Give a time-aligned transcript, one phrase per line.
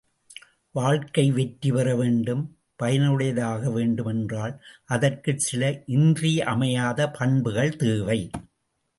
[0.71, 2.57] வாழ்க்கை வெற்றி பெறவேண்டும்,
[2.83, 4.61] பயனுடையதாக வேண்டும் என்றால்,
[4.85, 5.83] அதற்குச் சில
[5.85, 8.29] இன்றியமையாத பண்புகள் தேவை.